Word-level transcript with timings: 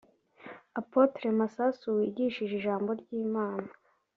Apotre 0.79 1.27
Masasu 1.39 1.87
wigishije 1.97 2.53
ijambo 2.59 2.89
ry’Imana 3.01 3.69